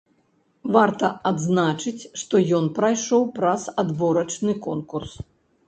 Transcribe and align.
Варта 0.77 1.09
адзначыць, 1.31 2.07
што 2.23 2.41
ён 2.61 2.65
прайшоў 2.79 3.29
праз 3.39 3.69
адборачны 3.85 4.59
конкурс. 4.69 5.13